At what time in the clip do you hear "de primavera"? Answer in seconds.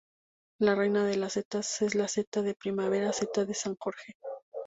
2.41-3.13